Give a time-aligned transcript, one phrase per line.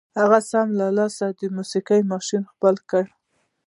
[0.19, 3.03] هغه سم له لاسه د موسيقۍ ماشين خپل کړ.